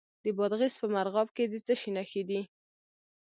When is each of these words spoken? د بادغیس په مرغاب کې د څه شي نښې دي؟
د 0.23 0.25
بادغیس 0.37 0.75
په 0.81 0.87
مرغاب 0.95 1.27
کې 1.35 1.43
د 1.51 1.53
څه 1.65 1.73
شي 1.79 1.89
نښې 1.97 2.23
دي؟ 2.29 2.41